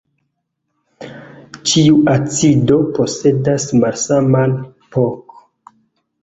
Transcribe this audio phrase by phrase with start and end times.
[1.71, 4.57] Ĉiu acido posedas malsaman
[4.97, 5.39] pK.